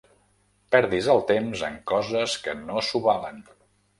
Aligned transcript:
Perdis 0.75 1.09
el 1.15 1.19
temps 1.33 1.61
en 1.69 1.77
coses 1.93 2.37
que 2.47 2.57
no 2.63 2.83
s'ho 2.87 3.05
valen. 3.07 3.41